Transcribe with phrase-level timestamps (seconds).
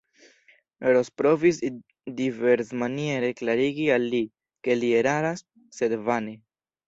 [0.95, 1.59] Ros provis
[2.21, 4.23] diversmaniere klarigi al li,
[4.69, 5.47] ke li eraras,
[5.81, 6.35] sed vane.